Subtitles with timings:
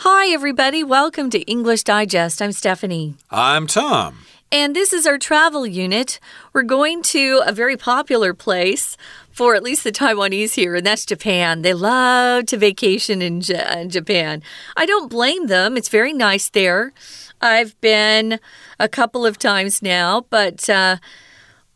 [0.00, 0.84] Hi, everybody.
[0.84, 2.42] Welcome to English Digest.
[2.42, 3.14] I'm Stephanie.
[3.30, 4.26] I'm Tom.
[4.52, 6.20] And this is our travel unit.
[6.52, 8.98] We're going to a very popular place
[9.30, 11.62] for at least the Taiwanese here, and that's Japan.
[11.62, 14.42] They love to vacation in, J Japan.
[14.76, 16.92] I don't blame them, it's very nice there.
[17.40, 18.38] I've been
[18.78, 20.68] a couple of times now, but.
[20.68, 20.98] Uh,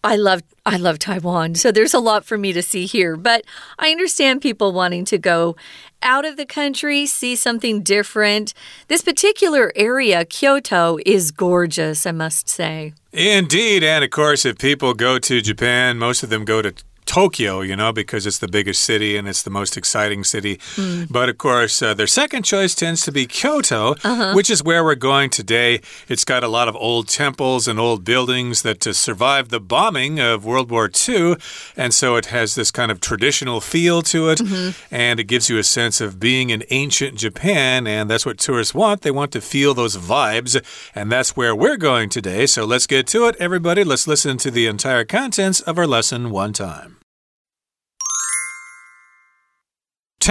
[0.02, 1.56] I love I love Taiwan.
[1.56, 3.44] So there's a lot for me to see here, but
[3.78, 5.56] I understand people wanting to go
[6.02, 8.54] out of the country, see something different.
[8.88, 12.94] This particular area, Kyoto, is gorgeous, I must say.
[13.12, 13.82] Indeed.
[13.82, 16.72] And of course, if people go to Japan, most of them go to
[17.06, 20.56] Tokyo, you know, because it's the biggest city and it's the most exciting city.
[20.76, 21.10] Mm.
[21.10, 24.34] But of course, uh, their second choice tends to be Kyoto, uh -huh.
[24.34, 25.80] which is where we're going today.
[26.08, 30.20] It's got a lot of old temples and old buildings that uh, survived the bombing
[30.20, 31.34] of World War II.
[31.76, 34.40] And so it has this kind of traditional feel to it.
[34.40, 34.74] Mm -hmm.
[34.90, 37.86] And it gives you a sense of being in ancient Japan.
[37.86, 39.00] And that's what tourists want.
[39.02, 40.60] They want to feel those vibes.
[40.94, 42.46] And that's where we're going today.
[42.46, 43.84] So let's get to it, everybody.
[43.84, 46.99] Let's listen to the entire contents of our lesson one time.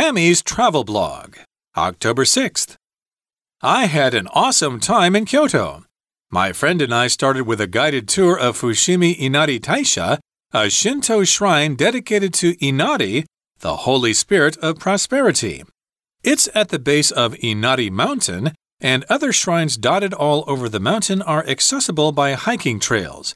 [0.02, 1.36] Tammy's Travel Blog,
[1.76, 2.76] October 6th.
[3.62, 5.84] I had an awesome time in Kyoto.
[6.32, 10.20] My friend and I started with a guided tour of Fushimi Inari Taisha,
[10.54, 13.26] a Shinto shrine dedicated to Inari,
[13.60, 15.64] the Holy Spirit of Prosperity.
[16.24, 21.22] It's at the base of Inari Mountain, and other shrines dotted all over the mountain
[21.22, 23.36] are accessible by hiking trails.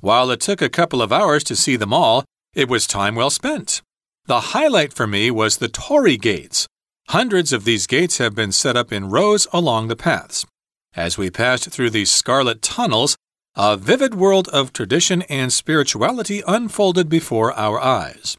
[0.00, 3.30] While it took a couple of hours to see them all, it was time well
[3.30, 3.82] spent.
[4.26, 6.68] The highlight for me was the torii gates.
[7.08, 10.46] Hundreds of these gates have been set up in rows along the paths.
[10.94, 13.16] As we passed through these scarlet tunnels,
[13.56, 18.36] a vivid world of tradition and spirituality unfolded before our eyes.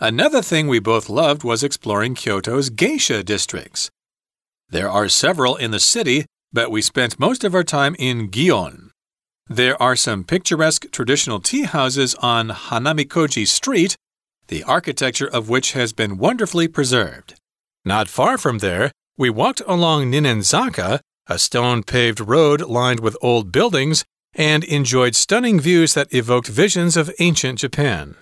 [0.00, 3.90] Another thing we both loved was exploring Kyoto's geisha districts.
[4.68, 8.90] There are several in the city, but we spent most of our time in Gion.
[9.48, 13.96] There are some picturesque traditional tea houses on Hanamikoji Street
[14.48, 17.34] the architecture of which has been wonderfully preserved.
[17.84, 23.50] Not far from there, we walked along Ninenzaka, a stone paved road lined with old
[23.50, 24.04] buildings,
[24.34, 28.16] and enjoyed stunning views that evoked visions of ancient Japan.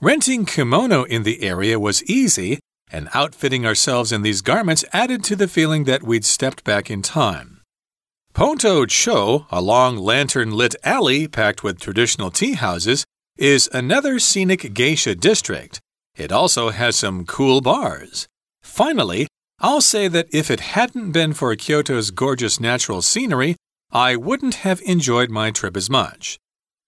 [0.00, 2.58] Renting kimono in the area was easy,
[2.90, 7.00] and outfitting ourselves in these garments added to the feeling that we'd stepped back in
[7.02, 7.62] time.
[8.32, 13.04] Ponto Cho, a long lantern lit alley packed with traditional tea houses,
[13.36, 15.80] is another scenic geisha district.
[16.16, 18.26] It also has some cool bars.
[18.62, 19.26] Finally,
[19.60, 23.56] I'll say that if it hadn't been for Kyoto's gorgeous natural scenery,
[23.90, 26.38] I wouldn't have enjoyed my trip as much.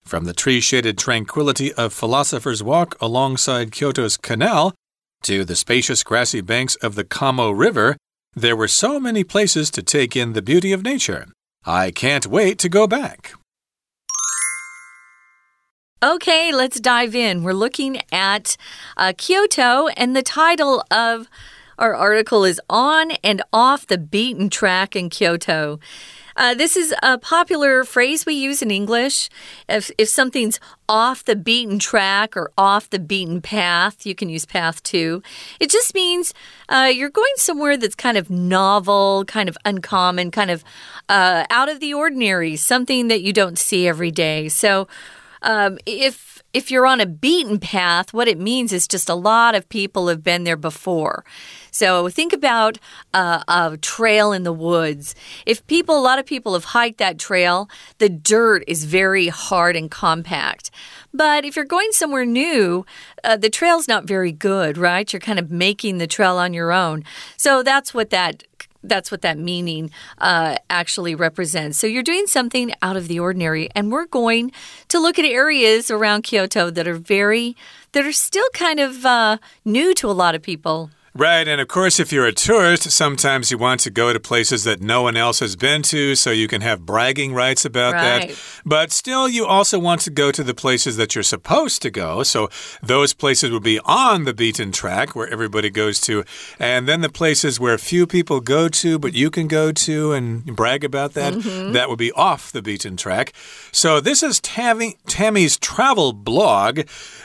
[0.05, 4.75] From the tree shaded tranquility of Philosopher's Walk alongside Kyoto's canal
[5.23, 7.97] to the spacious grassy banks of the Kamo River,
[8.34, 11.27] there were so many places to take in the beauty of nature.
[11.65, 13.33] I can't wait to go back.
[16.03, 17.43] Okay, let's dive in.
[17.43, 18.59] We're looking at
[18.99, 21.27] uh, Kyoto, and the title of
[21.79, 25.81] our article is On and Off the Beaten Track in Kyoto.
[26.37, 29.31] Uh, this is a popular phrase we use in English.
[29.71, 34.45] If, if something's off the beaten track or off the beaten path, you can use
[34.45, 35.23] path too.
[35.61, 36.34] It just means
[36.69, 40.63] uh, you're going somewhere that's kind of novel, kind of uncommon, kind of
[41.09, 44.51] uh, out of the ordinary, something that you don't see every day.
[44.51, 44.89] So,
[45.42, 49.54] um, if if you're on a beaten path, what it means is just a lot
[49.54, 51.22] of people have been there before.
[51.70, 52.78] So think about
[53.12, 55.14] uh, a trail in the woods.
[55.44, 59.76] If people, a lot of people have hiked that trail, the dirt is very hard
[59.76, 60.70] and compact.
[61.12, 62.86] But if you're going somewhere new,
[63.22, 65.12] uh, the trail's not very good, right?
[65.12, 67.04] You're kind of making the trail on your own.
[67.36, 68.44] So that's what that
[68.88, 71.78] that's what that meaning uh, actually represents.
[71.78, 74.52] So you're doing something out of the ordinary, and we're going
[74.88, 77.56] to look at areas around Kyoto that are very,
[77.92, 80.91] that are still kind of uh, new to a lot of people.
[81.19, 84.65] Right, and of course, if you're a tourist, sometimes you want to go to places
[84.65, 88.28] that no one else has been to, so you can have bragging rights about right.
[88.28, 88.39] that.
[88.66, 92.22] But still, you also want to go to the places that you're supposed to go.
[92.22, 92.51] So
[92.83, 96.22] those places would be on the beaten track where everybody goes to.
[96.59, 100.45] And then the places where few people go to, but you can go to and
[100.45, 101.72] brag about that, mm -hmm.
[101.72, 103.33] that would be off the beaten track.
[103.72, 106.80] So this is Tammy, Tammy's travel blog.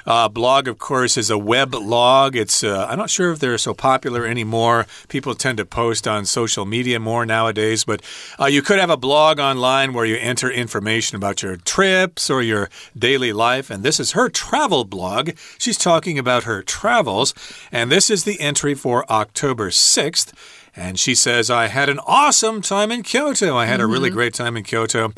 [0.05, 2.35] Uh, blog, of course, is a web log.
[2.35, 4.85] It's uh, I'm not sure if they're so popular anymore.
[5.09, 7.99] People tend to post on social media more nowadays, but
[8.39, 12.43] uh, you could have a blog online where you enter information about your trips or
[12.43, 13.71] your daily life.
[13.71, 15.31] And this is her travel blog.
[15.57, 17.33] She's talking about her travels,
[17.71, 20.31] and this is the entry for October 6th.
[20.75, 23.57] And she says, I had an awesome time in Kyoto.
[23.57, 23.89] I had mm -hmm.
[23.89, 24.17] a really mm-hmm.
[24.17, 25.11] great time in Kyoto.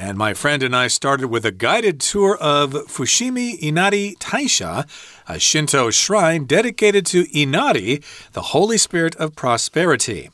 [0.00, 4.86] And my friend and I started with a guided tour of Fushimi Inari Taisha,
[5.26, 8.00] a Shinto shrine dedicated to Inari,
[8.32, 10.30] the Holy Spirit of Prosperity.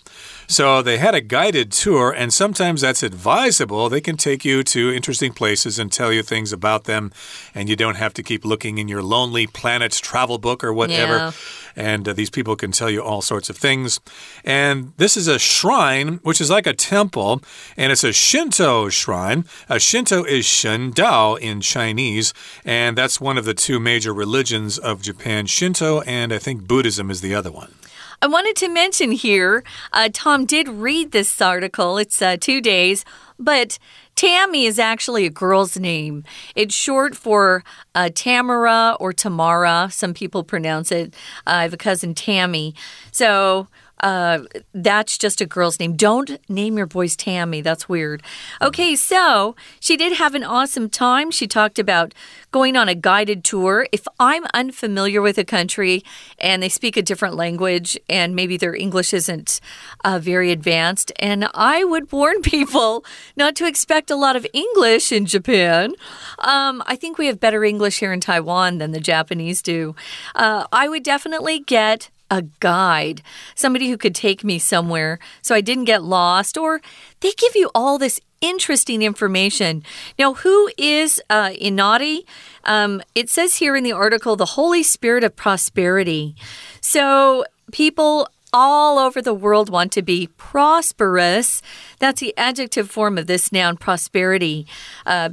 [0.46, 3.88] So they had a guided tour, and sometimes that's advisable.
[3.88, 7.11] They can take you to interesting places and tell you things about them,
[7.55, 11.16] and you don't have to keep looking in your Lonely Planet travel book or whatever.
[11.16, 11.32] Yeah.
[11.76, 14.00] And uh, these people can tell you all sorts of things.
[14.44, 17.43] And this is a shrine, which is like a temple,
[17.76, 19.44] and it's a Shinto shrine.
[19.69, 22.32] A Shinto is Shen Dao in Chinese,
[22.65, 27.11] and that's one of the two major religions of Japan Shinto, and I think Buddhism
[27.11, 27.75] is the other one.
[28.23, 29.62] I wanted to mention here,
[29.93, 31.99] uh, Tom did read this article.
[31.99, 33.05] It's uh, two days,
[33.39, 33.79] but
[34.15, 36.25] Tammy is actually a girl's name.
[36.55, 37.65] It's short for
[37.95, 39.89] uh, Tamara or Tamara.
[39.91, 41.15] Some people pronounce it.
[41.47, 42.75] Uh, I have a cousin, Tammy.
[43.11, 43.69] So
[44.05, 45.97] uh, that's just a girl's name.
[45.97, 47.62] Don't name your boys Tammy.
[47.62, 48.23] That's weird.
[48.61, 51.31] Okay, so she did have an awesome time.
[51.31, 52.12] She talked about
[52.51, 53.89] going on a guided tour.
[53.93, 56.05] If I'm unfamiliar with a country
[56.39, 59.59] and they speak a different language and maybe their English isn't
[60.05, 65.12] uh, very advanced, and I would warn people not to expect a lot of English
[65.12, 65.95] in Japan.
[66.41, 69.97] Um, I think we have better English here in Taiwan than the Japanese do.
[70.35, 73.23] Uh, I would definitely get a guide,
[73.55, 76.81] somebody who could take me somewhere so I didn't get lost, or
[77.21, 79.83] they give you all this interesting information.
[80.19, 82.27] Now, who is uh, Inari?
[82.65, 86.35] Um, it says here in the article, the Holy Spirit of Prosperity.
[86.81, 91.63] So, people all over the world want to be prosperous.
[91.99, 94.67] That's the adjective form of this noun, prosperity.
[95.05, 95.31] Uh,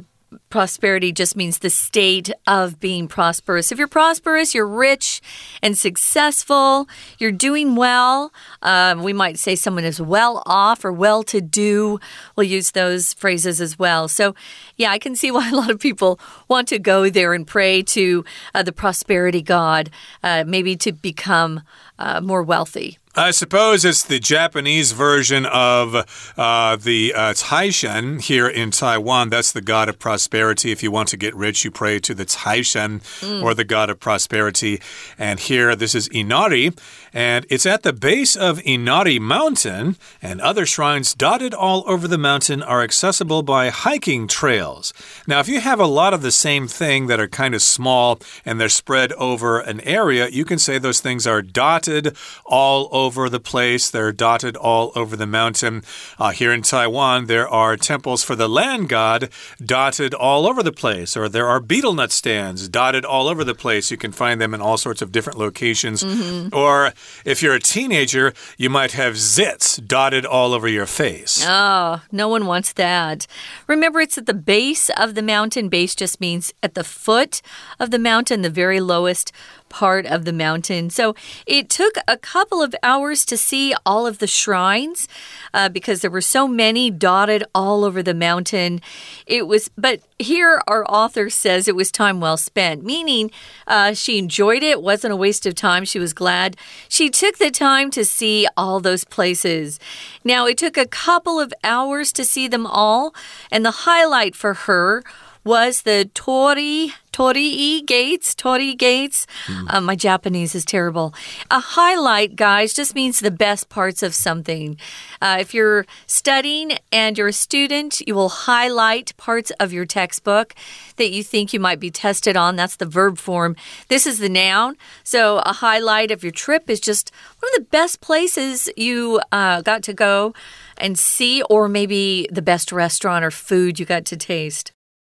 [0.50, 3.72] prosperity just means the state of being prosperous.
[3.72, 5.22] If you're prosperous, you're rich
[5.62, 6.88] and successful,
[7.20, 8.32] you're doing well.
[8.62, 12.00] Um, we might say someone is well off or well to do.
[12.36, 14.08] We'll use those phrases as well.
[14.08, 14.36] So,
[14.78, 17.82] yeah, I can see why a lot of people want to go there and pray
[17.84, 18.24] to
[18.54, 19.90] uh, the prosperity God,
[20.24, 21.62] uh, maybe to become
[22.00, 22.98] uh, more wealthy.
[23.14, 25.96] I suppose it's the Japanese version of
[26.38, 29.30] uh, the uh, Caishen here in Taiwan.
[29.30, 30.72] That's the god of prosperity.
[30.72, 33.44] If you want to get rich, you pray to the Caishen mm.
[33.44, 34.80] or the god of prosperity.
[35.18, 36.72] And here, this is Inari,
[37.14, 42.18] and it's at the base of Inari Mountain, and other shrines dotted all over the
[42.18, 44.94] mountain are accessible by hiking trails.
[45.28, 48.20] Now, if you have a lot of the same thing that are kind of small
[48.46, 52.16] and they're spread over an area, you can say those things are dotted
[52.46, 53.90] all over the place.
[53.90, 55.84] They're dotted all over the mountain.
[56.18, 59.30] Uh, here in Taiwan, there are temples for the land god
[59.64, 63.56] dotted all over the place, or there are betel nut stands dotted all over the
[63.56, 63.92] place.
[63.92, 66.04] You can find them in all sorts of different locations.
[66.04, 66.56] Mm -hmm.
[66.56, 66.94] Or
[67.26, 71.44] if you're a teenager, you might have zits dotted all over your face.
[71.48, 73.28] Oh, no one wants that.
[73.68, 75.70] Remember, it's at the base of the mountain.
[75.70, 77.42] Base just means at the foot
[77.80, 79.32] of the mountain, the very lowest
[79.72, 80.90] part of the mountain.
[80.90, 81.16] So
[81.48, 85.08] it took a couple of hours to see all of the shrines
[85.54, 88.82] uh, because there were so many dotted all over the mountain.
[89.26, 93.32] It was, but here our author says it was time well spent, meaning
[93.66, 95.86] uh, she enjoyed it, wasn't a waste of time.
[95.86, 96.58] She was glad
[96.90, 99.80] she took the time to see all those places.
[100.24, 103.16] Now, it took a couple of hours to see them all,
[103.50, 105.04] and the highlight for her
[105.44, 109.28] was the Tori Torii gates, Torii gates.
[109.48, 109.74] Mm.
[109.74, 111.14] Uh, my Japanese is terrible.
[111.50, 114.78] A highlight, guys, just means the best parts of something.
[115.22, 120.56] Uh, if you're studying and you're a student, you will highlight parts of your textbook
[120.96, 122.56] that you think you might be tested on.
[122.56, 123.56] That's the verb form.
[123.90, 124.78] This is the noun.
[125.04, 129.62] So a highlight of your trip is just one of the best places you uh,
[129.62, 130.34] got to go
[130.78, 134.72] and see, or maybe the best restaurant or food you got to taste.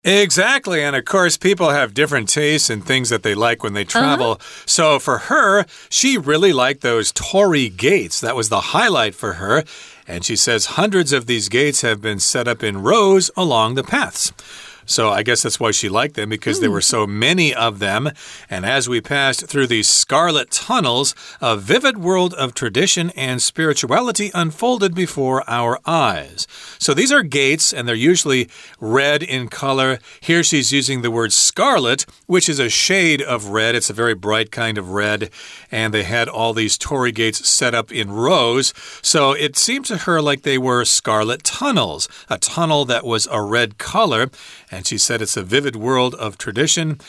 [0.03, 0.83] Exactly.
[0.83, 4.31] And of course, people have different tastes and things that they like when they travel.
[4.31, 4.63] Uh -huh.
[4.65, 8.19] So for her, she really liked those torii gates.
[8.19, 9.63] That was the highlight for her.
[10.07, 13.83] And she says hundreds of these gates have been set up in rows along the
[13.83, 14.33] paths.
[14.85, 16.61] So I guess that's why she liked them because mm.
[16.61, 16.95] there were hmm.
[16.95, 18.09] so many of them.
[18.49, 24.31] And as we passed through these scarlet tunnels, a vivid world of tradition and spirituality
[24.33, 26.47] unfolded before our eyes.
[26.79, 28.49] So these are gates, and they're usually
[28.79, 29.99] red in color.
[30.21, 33.75] Here she's using the word scarlet, which is a shade of red.
[33.75, 35.29] It's a very bright kind of red.
[35.71, 38.73] And they had all these torii gates set up in rows.
[39.01, 43.41] So it seemed to her like they were scarlet tunnels, a tunnel that was a
[43.41, 44.29] red color.
[44.73, 46.99] And she said it's a vivid world of tradition.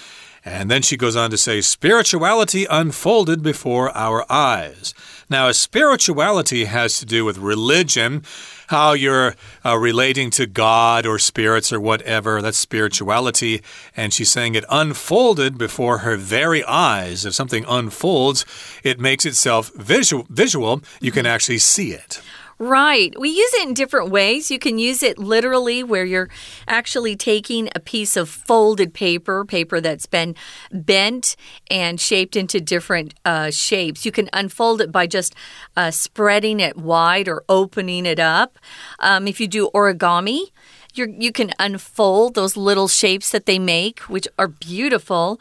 [0.45, 4.93] And then she goes on to say, spirituality unfolded before our eyes.
[5.31, 8.23] Now, spirituality has to do with religion,
[8.67, 12.43] how you're uh, relating to God or spirits or whatever.
[12.43, 13.63] That's spirituality.
[13.97, 17.25] And she's saying it unfolded before her very eyes.
[17.25, 18.45] If something unfolds,
[18.83, 20.27] it makes itself visual.
[20.29, 20.83] visual.
[21.01, 22.21] You can actually see it.
[22.65, 23.13] Right.
[23.21, 24.51] We use it in different ways.
[24.51, 26.31] You can use it literally where you're
[26.67, 30.35] actually taking a piece of folded paper, paper that's been
[30.73, 31.37] bent
[31.71, 34.07] and shaped into different uh, shapes.
[34.07, 35.35] You can unfold it by just
[35.77, 38.59] uh, spreading it wide or opening it up.
[38.99, 40.47] Um, if you do origami,
[40.95, 45.41] you can unfold those little shapes that they make, which are beautiful.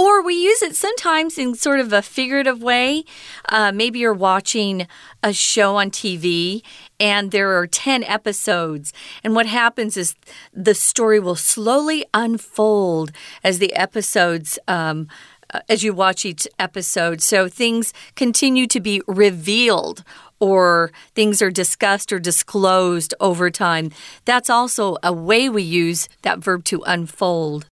[0.00, 3.04] Or we use it sometimes in sort of a figurative way.
[3.50, 4.86] Uh, maybe you're watching
[5.22, 6.62] a show on TV
[6.98, 8.94] and there are 10 episodes.
[9.22, 10.14] And what happens is
[10.54, 13.12] the story will slowly unfold
[13.44, 14.58] as the episodes.
[14.66, 15.06] Um,
[15.52, 17.20] uh, as you watch each episode.
[17.20, 20.04] So things continue to be revealed
[20.38, 23.90] or things are discussed or disclosed over time.
[24.24, 27.66] That's also a way we use that verb to unfold.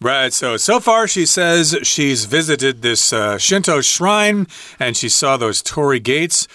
[0.00, 0.32] Right.
[0.32, 4.46] So, so far, she says she's visited this uh, Shinto shrine
[4.78, 6.46] and she saw those torii gates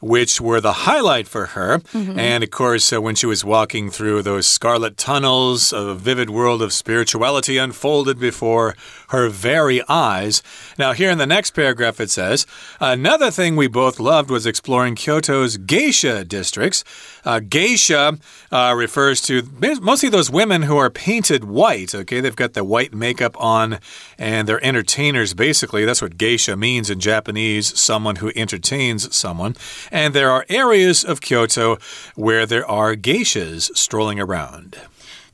[0.00, 1.80] which were the highlight for her.
[1.92, 2.18] Mm -hmm.
[2.18, 6.62] And of course, uh, when she was walking through those scarlet tunnels, a vivid world
[6.62, 8.74] of spirituality unfolded before
[9.08, 10.42] her very eyes.
[10.78, 12.46] Now, here in the next paragraph, it says
[12.80, 16.84] Another thing we both loved was exploring Kyoto's geisha districts.
[17.24, 18.18] Uh, geisha
[18.52, 19.42] uh, refers to
[19.80, 21.94] mostly those women who are painted white.
[21.94, 23.78] Okay, they've got the white makeup on
[24.18, 25.84] and they're entertainers, basically.
[25.84, 29.56] That's what geisha means in Japanese someone who entertains someone.
[29.90, 31.78] And there are areas of Kyoto
[32.14, 34.78] where there are geishas strolling around.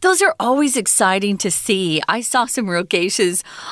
[0.02, 2.02] Those are always exciting to see.
[2.08, 2.84] I saw some real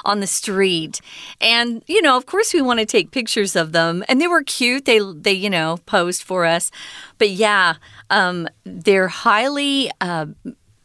[0.05, 1.01] on the street.
[1.41, 4.05] And, you know, of course we want to take pictures of them.
[4.09, 4.85] And they were cute.
[4.85, 6.71] They they, you know, posed for us.
[7.19, 7.75] But yeah,
[8.09, 10.27] um, they're highly uh,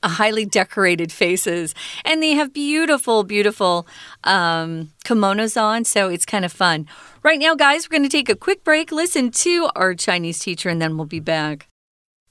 [0.04, 1.74] highly decorated faces
[2.04, 3.88] and they have beautiful beautiful
[4.24, 6.88] um, kimonos on so it's kind of fun
[7.24, 10.70] right now guys we're going to take a quick break listen to our chinese teacher
[10.70, 11.68] and then we'll be back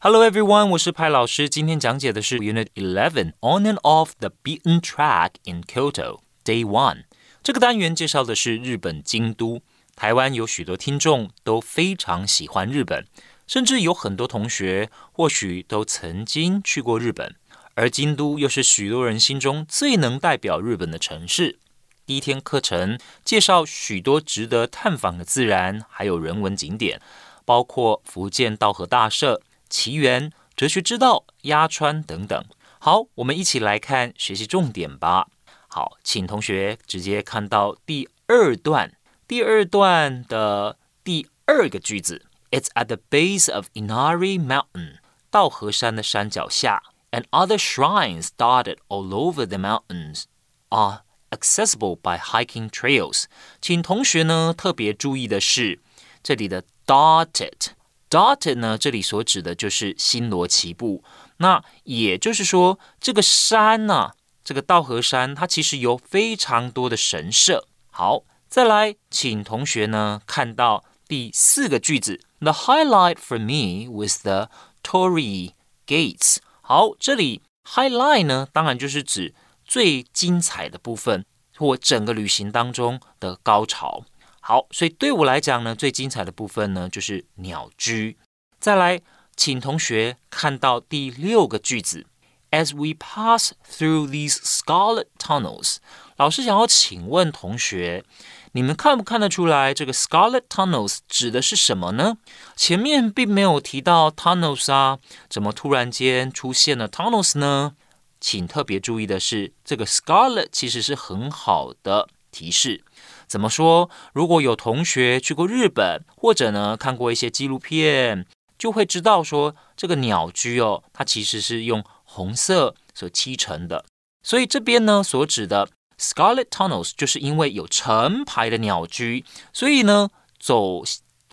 [0.06, 1.48] Hello everyone，我是派老师。
[1.48, 7.04] 今天讲解的是 Unit Eleven On and Off the Beaten Track in Kyoto Day One。
[7.42, 9.62] 这个单元介绍的是日本京都。
[9.96, 13.06] 台湾有许多听众都非常喜欢日本，
[13.46, 17.34] 甚至有很多同学或许都曾经去过日本。
[17.74, 21.58] 而京都又是许多人心中最能代表日本的城市。
[22.04, 27.00] 第一天课程介绍许多值得探访的自然还有人文景点，
[27.46, 29.40] 包括福建道和大社。
[29.74, 32.44] 奇缘、哲学之道、鸭川等等。
[32.78, 35.26] 好，我们一起来看学习重点吧。
[35.66, 38.92] 好，请同学直接看到第二段，
[39.26, 50.26] 第二段的第二个句子：It's at the base of Inari Mountain，稻荷山的山脚下，and other shrines dotted all over the mountains
[50.68, 51.00] are
[51.30, 53.24] accessible by hiking trails。
[53.60, 55.80] 请同学呢特别注意的是，
[56.22, 57.72] 这里的 dotted。
[58.14, 61.02] Dotted 呢，这里所指的就是星罗棋布。
[61.38, 64.12] 那也就是说，这个山呢，
[64.44, 67.66] 这个稻荷山，它其实有非常多的神社。
[67.90, 74.48] 好，再来，请同学呢看到第四个句子：The highlight for me was the
[74.84, 75.54] Torii
[75.84, 76.36] Gates。
[76.60, 81.24] 好，这里 highlight 呢，当然就是指最精彩的部分，
[81.56, 84.04] 或整个旅行当中的高潮。
[84.46, 88.18] 好，所以对我来讲呢，最精彩的部分呢就是鸟居。
[88.60, 89.00] 再来，
[89.34, 92.04] 请同学看到第六个句子
[92.50, 95.76] ：As we pass through these scarlet tunnels，
[96.18, 98.04] 老师想要请问同学，
[98.52, 102.18] 你们看不看得出来这个 scarlet tunnels 指的是什么呢？
[102.54, 104.98] 前面并没有提到 tunnels 啊，
[105.30, 107.76] 怎么突然间出现了 tunnels 呢？
[108.20, 112.84] 请特别注意的是，这个 scarlet 其实是很好的提示。
[113.26, 113.90] 怎么说？
[114.12, 118.26] 如果有同学去过日本，或者呢看过一些纪录片，
[118.58, 123.84] 就会知道说这个鸟居哦，它其实是用红色所漆成的。
[124.22, 130.82] 所以这边呢所指的 Scarlet Tunnels，就是因为有成排的鸟居，所以呢走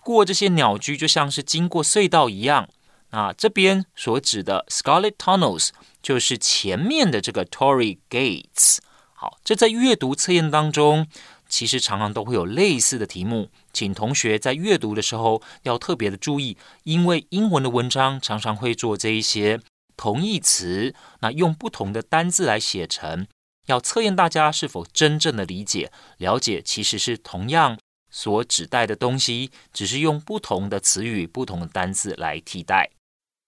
[0.02, 2.68] 过这些鸟居就像是经过隧道一样。
[3.10, 5.68] 那这边所指的 Scarlet Tunnels
[6.02, 8.78] 就是前面的这个 Torii Gates。
[9.14, 11.06] 好，这在阅读测验当中。
[11.52, 19.60] 其实常常都会有类似的题目，请同学在阅读的时候要特别的注意，因为英文的文章常常会做这一些
[19.94, 23.26] 同义词，那用不同的单字来写成
[23.66, 27.78] 要测验大家是否真正的理解、了解，其实是同样
[28.10, 32.92] 所指代的东西，只是用不同的词语、不同的单字来替代。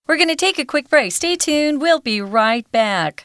[0.07, 1.13] We're going to take a quick break.
[1.13, 1.79] Stay tuned.
[1.79, 3.25] We'll be right back.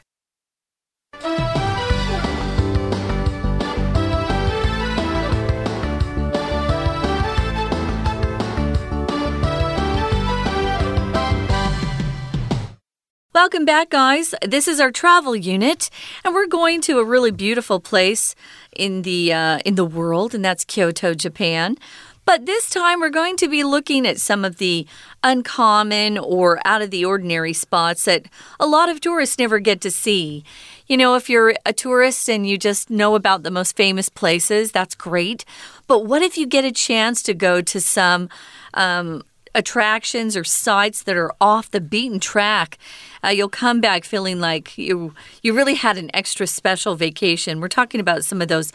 [13.31, 14.33] Welcome back, guys.
[14.41, 15.91] This is our travel unit,
[16.25, 18.33] and we're going to a really beautiful place
[18.75, 21.77] in the uh, in the world, and that's Kyoto, Japan.
[22.25, 24.87] But this time we're going to be looking at some of the
[25.23, 28.25] uncommon or out of the ordinary spots that
[28.59, 30.43] a lot of tourists never get to see.
[30.87, 34.71] You know, if you're a tourist and you just know about the most famous places,
[34.71, 35.45] that's great.
[35.85, 38.27] But what if you get a chance to go to some
[38.73, 39.21] um,
[39.55, 42.77] attractions or sites that are off the beaten track,
[43.23, 47.59] uh, you'll come back feeling like you you really had an extra special vacation.
[47.59, 48.71] We're talking about some of those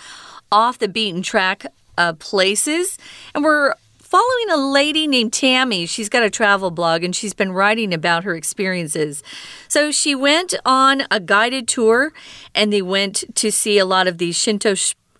[0.52, 1.66] off the beaten track
[1.96, 2.98] uh, places,
[3.34, 3.74] and we're
[4.14, 5.86] following a lady named Tammy.
[5.86, 9.24] She's got a travel blog and she's been writing about her experiences.
[9.66, 12.12] So she went on a guided tour
[12.54, 14.74] and they went to see a lot of these Shinto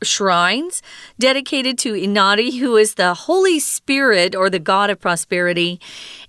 [0.04, 0.82] shrines
[1.18, 5.80] dedicated to Inari, who is the Holy Spirit or the God of prosperity.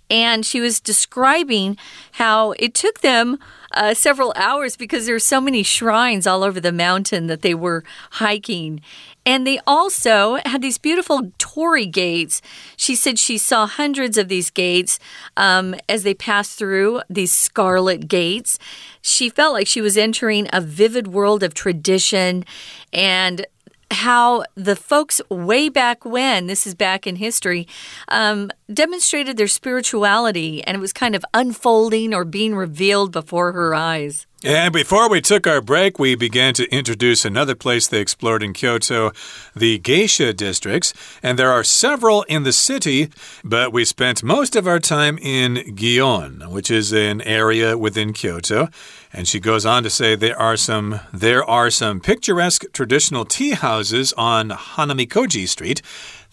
[0.08, 1.78] And she was describing
[2.14, 3.40] how it took them
[3.74, 7.56] uh, several hours because there there's so many shrines all over the mountain that they
[7.56, 8.82] were hiking.
[9.26, 12.42] And they also had these beautiful torii gates.
[12.76, 15.00] She said she saw hundreds of these gates
[15.38, 18.60] um, as they passed through these scarlet gates.
[19.02, 22.44] She felt like she was entering a vivid world of tradition
[22.92, 23.46] and
[23.96, 27.68] how the folks way back when, this is back in history,
[28.08, 33.74] um, demonstrated their spirituality and it was kind of unfolding or being revealed before her
[33.74, 34.28] eyes.
[34.46, 38.54] And before we took our break, we began to introduce another place they explored in
[38.54, 39.12] Kyoto,
[39.56, 40.94] the geisha districts.
[41.24, 43.10] And there are several in the city,
[43.44, 48.70] but we spent most of our time in Gion, which is an area within Kyoto.
[49.12, 53.52] And she goes on to say there are some there are some picturesque traditional tea
[53.52, 55.82] houses on Hanamikoji Street,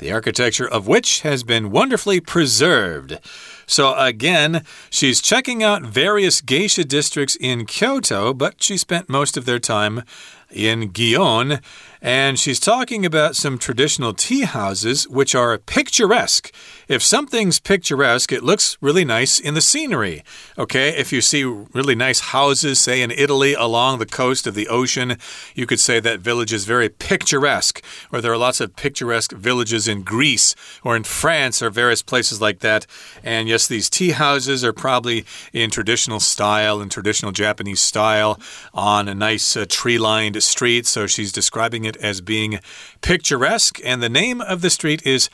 [0.02, 3.18] the architecture of which has been wonderfully preserved.
[3.66, 9.44] So again, she's checking out various geisha districts in Kyoto, but she spent most of
[9.44, 10.02] their time
[10.50, 11.62] in Gion
[12.02, 16.52] and she's talking about some traditional tea houses which are picturesque.
[16.88, 20.24] If something's picturesque, it looks really nice in the scenery.
[20.58, 24.66] Okay, if you see really nice houses, say in Italy along the coast of the
[24.66, 25.16] ocean,
[25.54, 27.80] you could say that village is very picturesque.
[28.10, 32.40] Or there are lots of picturesque villages in Greece or in France or various places
[32.40, 32.84] like that.
[33.22, 38.40] And yes, these tea houses are probably in traditional style, in traditional Japanese style,
[38.74, 40.88] on a nice uh, tree lined street.
[40.88, 42.61] So she's describing it it as being
[43.00, 45.28] picturesque, and the name of the street is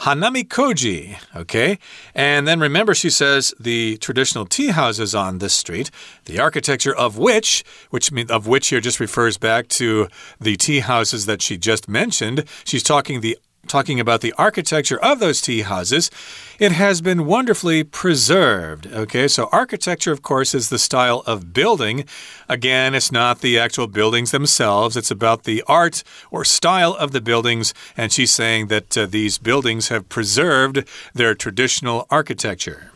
[0.00, 1.16] Hanamikoji.
[1.36, 1.78] Okay.
[2.14, 5.90] And then remember, she says the traditional tea houses on this street,
[6.24, 10.08] the architecture of which, which of which here just refers back to
[10.40, 12.44] the tea houses that she just mentioned.
[12.64, 13.38] She's talking the
[13.72, 16.10] talking about the architecture of those tea houses,
[16.58, 18.86] it has been wonderfully preserved.
[18.86, 22.04] Okay, so architecture, of course, is the style of building.
[22.50, 27.22] Again, it's not the actual buildings themselves, it's about the art or style of the
[27.22, 27.72] buildings.
[27.96, 32.92] And she's saying that uh, these buildings have preserved their traditional architecture.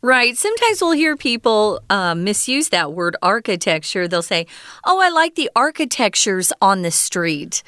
[0.00, 0.36] Right.
[0.36, 4.06] Sometimes we'll hear people uh, misuse that word architecture.
[4.06, 4.46] They'll say,
[4.84, 7.64] Oh, I like the architectures on the street.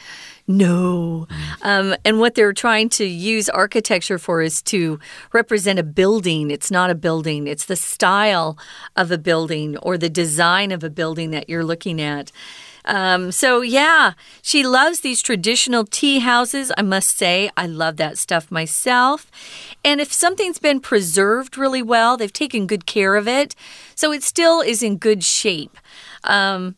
[0.51, 1.29] No.
[1.63, 4.99] Um, and what they're trying to use architecture for is to
[5.33, 6.51] represent a building.
[6.51, 8.59] It's not a building, it's the style
[8.97, 12.33] of a building or the design of a building that you're looking at.
[12.85, 16.73] Um, so, yeah, she loves these traditional tea houses.
[16.77, 19.31] I must say, I love that stuff myself.
[19.85, 23.55] And if something's been preserved really well, they've taken good care of it.
[23.95, 25.79] So it still is in good shape.
[26.25, 26.75] Um,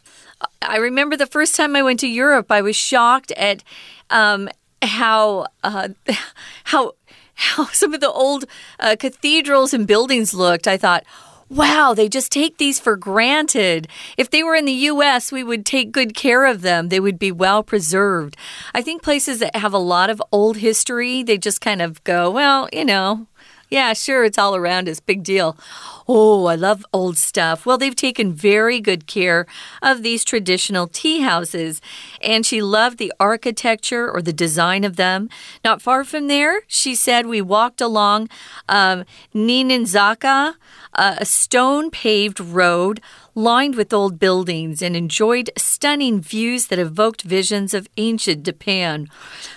[0.60, 3.62] I remember the first time I went to Europe, I was shocked at
[4.10, 4.48] um,
[4.82, 5.88] how uh,
[6.64, 6.92] how
[7.34, 8.44] how some of the old
[8.78, 10.66] uh, cathedrals and buildings looked.
[10.66, 11.04] I thought.
[11.48, 13.86] Wow, they just take these for granted.
[14.16, 16.88] If they were in the US, we would take good care of them.
[16.88, 18.38] They would be well preserved.
[18.74, 22.30] I think places that have a lot of old history, they just kind of go,
[22.30, 23.26] well, you know,
[23.72, 25.00] yeah, sure, it's all around us.
[25.00, 25.56] Big deal.
[26.06, 27.64] Oh, I love old stuff.
[27.64, 29.46] Well, they've taken very good care
[29.80, 31.80] of these traditional tea houses,
[32.20, 35.30] and she loved the architecture or the design of them.
[35.64, 38.28] Not far from there, she said we walked along
[38.68, 39.04] um,
[39.34, 40.56] Ninenzaka,
[40.92, 43.00] uh, a stone paved road
[43.34, 49.08] lined with old buildings and enjoyed stunning views that evoked visions of ancient Japan.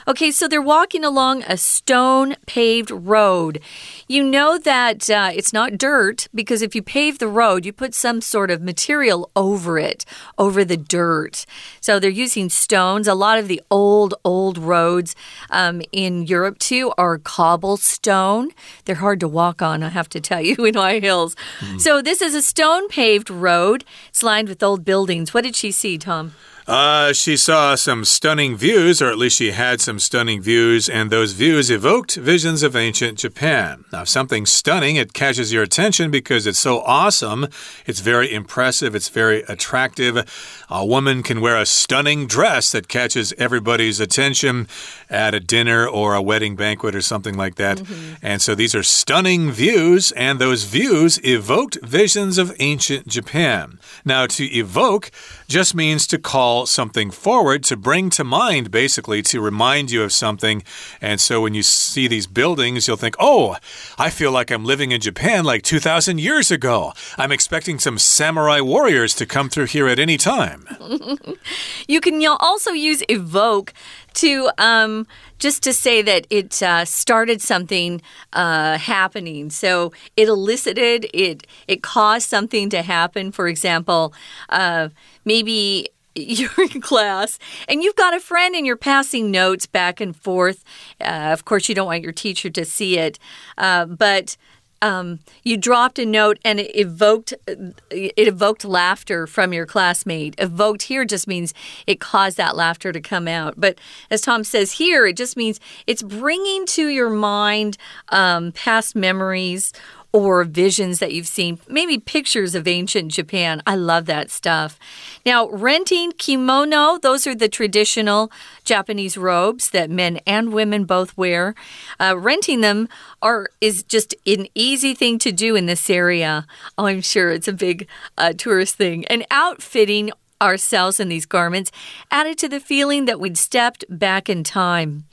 [0.07, 3.59] Okay, so they're walking along a stone paved road.
[4.07, 7.93] You know that uh, it's not dirt because if you pave the road, you put
[7.93, 10.05] some sort of material over it,
[10.37, 11.45] over the dirt.
[11.81, 13.07] So they're using stones.
[13.07, 15.15] A lot of the old, old roads
[15.49, 18.51] um, in Europe too are cobblestone.
[18.85, 21.35] They're hard to walk on, I have to tell you, in high hills.
[21.59, 21.81] Mm.
[21.81, 23.64] So this is a stone paved road.
[23.73, 25.33] It's lined with old buildings.
[25.33, 26.33] What did she see, Tom?
[26.67, 31.11] Uh, she saw some stunning views, or at least she had some stunning views, and
[31.11, 33.85] those views evoked visions of ancient Japan.
[33.91, 37.47] Now, if something stunning, it catches your attention because it's so awesome.
[37.85, 40.65] It's very impressive, it's very attractive.
[40.67, 44.67] A woman can wear a stunning dress that catches everybody's attention
[45.09, 47.79] at a dinner or a wedding banquet or something like that.
[47.79, 48.15] Mm -hmm.
[48.21, 53.79] And so these are stunning views, and those views evoked visions of ancient Japan.
[54.03, 55.11] Now, to evoke
[55.47, 60.11] just means to call something forward, to bring to mind, basically, to remind you of
[60.11, 60.63] something.
[61.01, 63.55] And so when you see these buildings, you'll think, oh,
[63.97, 66.93] I feel like I'm living in Japan like 2,000 years ago.
[67.17, 70.65] I'm expecting some samurai warriors to come through here at any time.
[71.87, 73.73] you can also use evoke
[74.15, 75.07] to um,
[75.39, 78.01] just to say that it uh, started something
[78.33, 79.49] uh, happening.
[79.49, 81.45] So it elicited it.
[81.67, 83.31] It caused something to happen.
[83.31, 84.13] For example,
[84.49, 84.89] uh,
[85.23, 90.15] maybe you're in class and you've got a friend and you're passing notes back and
[90.15, 90.63] forth.
[91.01, 93.19] Uh, of course, you don't want your teacher to see it,
[93.57, 94.37] uh, but
[94.85, 100.35] um, you dropped a note and it evoked it evoked laughter from your classmate.
[100.37, 101.55] Evoked here just means
[101.87, 103.55] it caused that laughter to come out.
[103.57, 103.79] But
[104.11, 107.77] as Tom says here, it just means it's bringing to your mind
[108.09, 109.73] um, past memories
[110.15, 113.61] or visions that you've seen, maybe pictures of ancient Japan.
[113.67, 114.79] I love that stuff.
[115.25, 118.31] Now, renting kimono, those are the traditional
[118.63, 121.53] Japanese robes that men and women both wear.
[121.99, 122.87] Uh, renting them
[123.21, 126.47] are is just an easy thing to do in this area.
[126.77, 127.85] Oh, I'm sure it's a big
[128.17, 129.03] uh, tourist thing.
[129.07, 131.73] And outfitting ourselves in these garments
[132.09, 135.03] added to the feeling that we'd stepped back in time.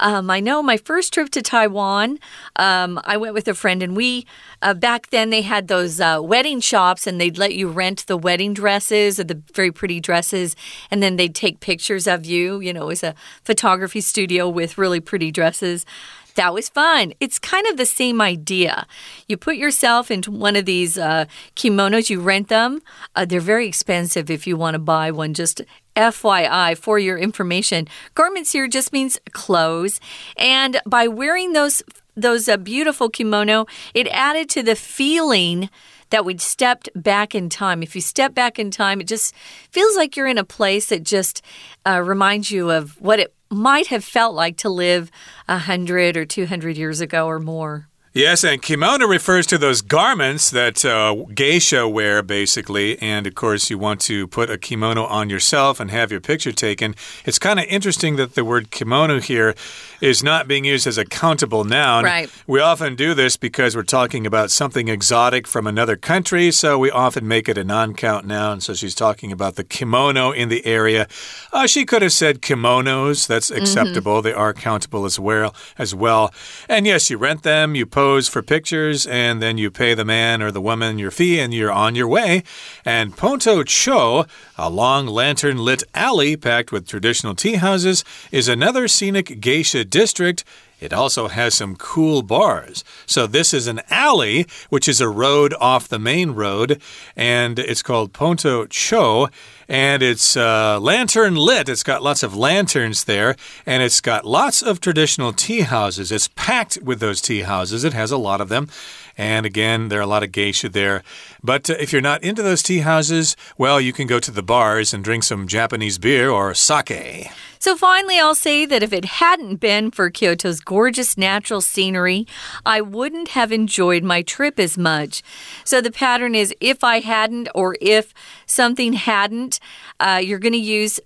[0.00, 2.18] Um, I know my first trip to Taiwan,
[2.56, 4.26] um, I went with a friend, and we,
[4.62, 8.16] uh, back then, they had those uh, wedding shops, and they'd let you rent the
[8.16, 10.56] wedding dresses or the very pretty dresses,
[10.90, 12.60] and then they'd take pictures of you.
[12.60, 15.86] You know, it was a photography studio with really pretty dresses.
[16.36, 17.14] That was fun.
[17.18, 18.86] It's kind of the same idea.
[19.26, 21.24] You put yourself into one of these uh,
[21.56, 22.82] kimonos, you rent them.
[23.14, 25.32] Uh, they're very expensive if you want to buy one.
[25.32, 25.62] Just
[25.96, 29.98] FYI, for your information, garments here just means clothes.
[30.36, 31.82] And by wearing those
[32.18, 35.68] those uh, beautiful kimono, it added to the feeling
[36.10, 37.82] that we'd stepped back in time.
[37.82, 39.34] If you step back in time, it just
[39.70, 41.42] feels like you're in a place that just
[41.86, 45.10] uh, reminds you of what it might have felt like to live
[45.48, 47.88] a hundred or two hundred years ago or more.
[48.16, 52.98] Yes, and kimono refers to those garments that uh, geisha wear, basically.
[52.98, 56.52] And of course, you want to put a kimono on yourself and have your picture
[56.52, 56.94] taken.
[57.26, 59.54] It's kind of interesting that the word kimono here
[60.00, 62.04] is not being used as a countable noun.
[62.04, 62.30] Right.
[62.46, 66.90] We often do this because we're talking about something exotic from another country, so we
[66.90, 68.62] often make it a non count noun.
[68.62, 71.06] So she's talking about the kimono in the area.
[71.52, 73.26] Uh, she could have said kimonos.
[73.26, 73.60] That's mm-hmm.
[73.60, 74.12] acceptable.
[74.12, 74.22] Mm -hmm.
[74.22, 75.54] They are countable as well.
[75.76, 76.32] As well.
[76.66, 80.04] And yes, you rent them, you post pose for pictures, and then you pay the
[80.04, 82.44] man or the woman your fee, and you're on your way.
[82.84, 88.86] And Ponto Cho, a long lantern lit alley packed with traditional tea houses, is another
[88.86, 90.44] scenic geisha district.
[90.80, 92.84] It also has some cool bars.
[93.06, 96.80] So, this is an alley, which is a road off the main road,
[97.16, 99.28] and it's called Ponto Cho
[99.68, 101.68] and it's uh, lantern lit.
[101.68, 106.12] It's got lots of lanterns there, and it's got lots of traditional tea houses.
[106.12, 107.84] It's packed with those tea houses.
[107.84, 108.68] It has a lot of them.
[109.18, 111.02] And again, there are a lot of geisha there.
[111.42, 114.42] But uh, if you're not into those tea houses, well, you can go to the
[114.42, 117.30] bars and drink some Japanese beer or sake.
[117.58, 122.26] So finally, I'll say that if it hadn't been for Kyoto's gorgeous natural scenery,
[122.64, 125.22] I wouldn't have enjoyed my trip as much.
[125.64, 128.12] So the pattern is if I hadn't or if
[128.44, 129.58] something hadn't,
[129.98, 131.00] uh, you're going to use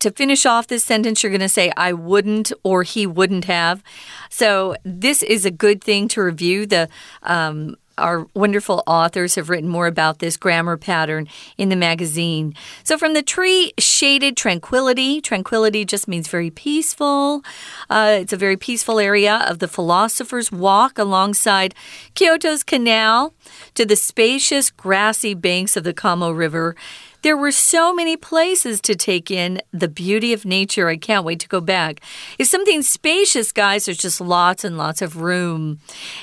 [0.00, 3.82] to finish off this sentence, you're going to say, I wouldn't or he wouldn't have.
[4.30, 6.88] So, this is a good thing to review the
[7.22, 12.54] um, our wonderful authors have written more about this grammar pattern in the magazine.
[12.84, 17.42] So, from the tree shaded tranquility, tranquility just means very peaceful.
[17.90, 21.74] Uh, it's a very peaceful area of the philosopher's walk alongside
[22.14, 23.34] Kyoto's canal
[23.74, 26.74] to the spacious grassy banks of the Kamo River.
[27.22, 30.88] There were so many places to take in the beauty of nature.
[30.88, 32.00] I can't wait to go back.
[32.36, 35.78] If something spacious, guys, there's just lots and lots of room.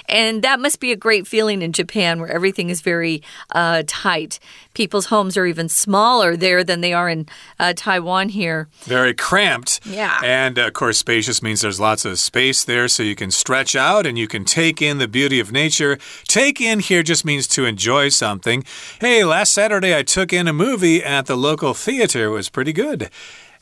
[0.10, 4.40] And that must be a great feeling in Japan where everything is very uh, tight.
[4.74, 7.28] People's homes are even smaller there than they are in
[7.60, 8.68] uh, Taiwan here.
[8.82, 9.80] Very cramped.
[9.86, 10.20] Yeah.
[10.22, 13.74] And uh, of course, spacious means there's lots of space there so you can stretch
[13.74, 15.98] out and you can take in the beauty of nature.
[16.26, 18.66] Take in here just means to enjoy something.
[19.00, 22.73] Hey, last Saturday I took in a movie movie at the local theater was pretty
[22.73, 23.11] good.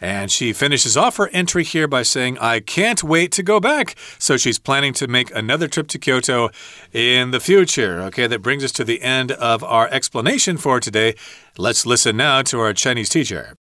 [0.01, 3.95] And she finishes off her entry here by saying, I can't wait to go back.
[4.19, 6.51] So she's planning to make another trip to Kyoto
[6.93, 8.03] in the future.
[8.09, 11.15] Okay, that brings us to the end of our explanation for today.
[11.57, 13.55] Let's listen now to our Chinese teacher.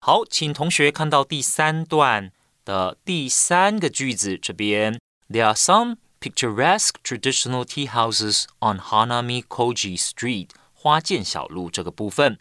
[0.00, 2.32] 好，请同学看到第三段
[2.64, 4.98] 的第三个句子，这边
[5.30, 10.50] There are some picturesque traditional tea houses on Hanami Koji Street
[10.81, 12.39] 花见小路这个部分，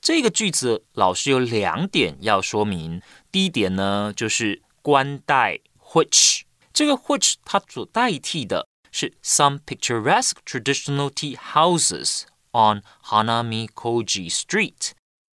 [0.00, 3.02] 这个句子老师有两点要说明。
[3.32, 5.58] 第一点呢，就是冠带
[5.92, 6.42] which，
[6.72, 14.92] 这个 which 它所代替的是 some picturesque traditional tea houses on Hanami Koji Street。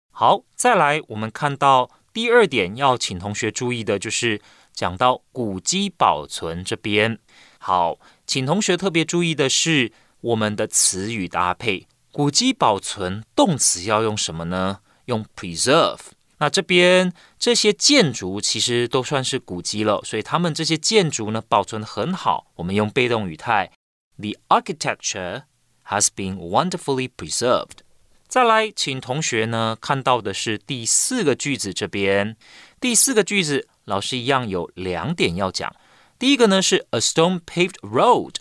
[0.10, 4.40] 好，再来我们看到第二点要请同学注意的就是
[4.72, 7.20] 讲到古迹保存这边。
[7.60, 11.86] 好，请同学特别注意的是我们的词语搭配。
[12.17, 14.81] 古迹保存动词要用什么呢？
[15.07, 15.99] 用 preserve。
[16.39, 22.49] 那这边这些建筑其实都算是古迹了，所以他们这些建筑呢保存的很好。
[22.57, 23.71] 我们用被动语态：
[24.19, 25.45] The architecture
[25.87, 27.79] has been wonderfully preserved。
[28.27, 32.37] 再来，请同学呢看到的是第四个句子这边。
[32.81, 35.75] 第四个句子，老师一样有两点要讲。
[36.19, 38.35] 第一个呢是 a stone paved road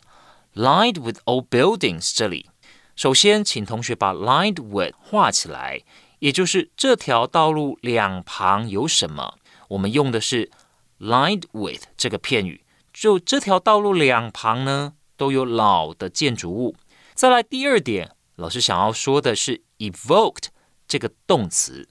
[0.55, 2.11] lined with old buildings。
[2.15, 2.49] 这里。
[2.96, 5.82] 首先，请同学把 lined with 画起来，
[6.20, 9.34] 也就是这条道路两旁有什么？
[9.68, 10.50] 我们用的是
[10.98, 16.74] lined with 这个片语，就这条道路两旁呢都有老的建筑物。
[17.12, 20.44] 再来第二点，老师想要说的是 evoked
[20.88, 21.86] 这个动词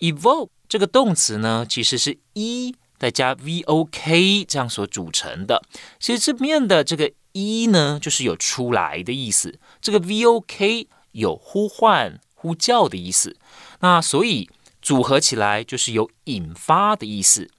[0.00, 5.62] ，evoke 这个动词呢其实是 e 再加 v o k 这样所组成的。
[5.98, 7.10] 其实这面的这个。
[7.34, 9.58] 一呢，就是有出来的意思。
[9.80, 13.36] 这个 V O K 有呼唤、呼叫的意思。
[13.80, 14.48] 那所以
[14.80, 17.50] 组合起来就是有引发的意思。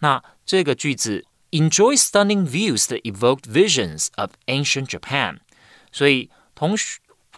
[0.00, 5.38] 那这个句子 enjoy stunning views that evoked visions of ancient Japan。
[5.92, 6.76] 所以同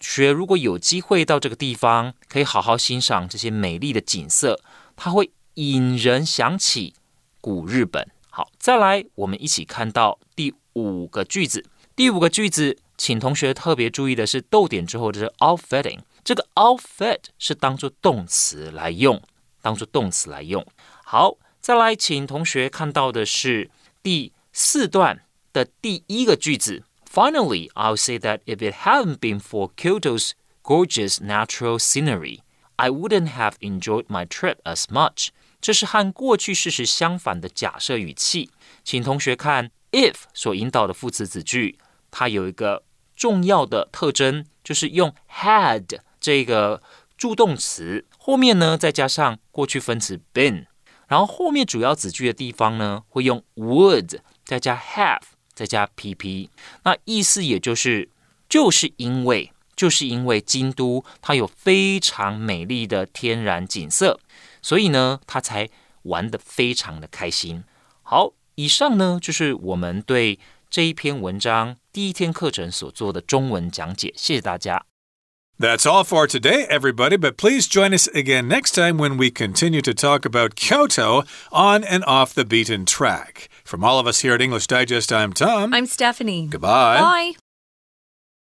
[0.00, 4.58] 学如果有机会到这个地方，可以好好欣赏这些美丽的景色，
[4.96, 6.94] 它会引人想起
[7.42, 8.08] 古日本。
[8.30, 11.66] 好，再来，我们一起看到第五个句子。
[11.95, 19.19] 第五个句子，请同学特别注意的是逗点之后的是 outfitting，这个 outfit 是当做动词来用，
[19.61, 20.63] 当做动词来用。
[21.03, 23.71] 好，再来，请同学看到的是
[24.03, 26.83] 第四段的第一个句子。
[27.11, 32.41] Finally, I'll say that if it hadn't been for Kyoto's gorgeous natural scenery,
[32.75, 35.29] I wouldn't have enjoyed my trip as much。
[35.59, 38.51] 这是和过去事实相反的假设语气，
[38.83, 39.71] 请同学看。
[39.93, 41.79] if 所引导的副词子句，
[42.12, 42.84] 它有一个
[43.16, 46.80] 重要的特征，就是用 had 这个
[47.16, 50.66] 助动词后面呢，再加上过去分词 been，
[51.08, 55.22] 然后后面主要子句的地方呢，会用 would 再加 have
[55.52, 56.48] 再加 pp。
[56.84, 58.08] 那意思也就是，
[58.48, 64.20] 就是因为就是因为京都它有非常美丽的天然景色，
[64.60, 65.68] 所以呢，他才
[66.02, 67.64] 玩得非常的开心。
[68.02, 68.34] 好。
[68.54, 70.38] 以上呢，就是我们对
[70.71, 74.13] 这一篇文章第一天课程所做的中文讲解。
[74.15, 74.85] 谢谢大家。
[75.59, 77.17] That's all for today, everybody.
[77.17, 81.83] But please join us again next time when we continue to talk about Kyoto on
[81.83, 83.49] and off the beaten track.
[83.65, 85.73] From all of us here at English Digest, I'm Tom.
[85.73, 86.47] I'm Stephanie.
[86.47, 86.99] Goodbye.
[87.01, 87.40] Bye.